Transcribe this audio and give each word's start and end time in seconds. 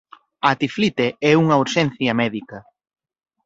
A 0.49 0.51
tiflite 0.61 1.07
é 1.31 1.31
unha 1.43 1.59
urxencia 1.63 2.11
médica. 2.21 2.57